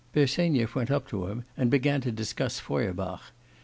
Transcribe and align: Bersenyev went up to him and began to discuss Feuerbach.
Bersenyev 0.15 0.73
went 0.73 0.89
up 0.89 1.07
to 1.09 1.27
him 1.27 1.43
and 1.55 1.69
began 1.69 2.01
to 2.01 2.11
discuss 2.11 2.57
Feuerbach. 2.59 3.33